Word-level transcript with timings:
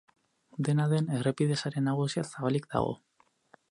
Dena 0.67 0.87
den, 0.93 1.11
errepide 1.19 1.59
sare 1.65 1.87
nagusia 1.91 2.27
zabalik 2.33 2.71
dago. 2.77 3.01